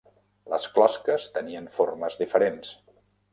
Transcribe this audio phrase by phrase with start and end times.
[0.53, 2.73] Les closques tenien formes diferents.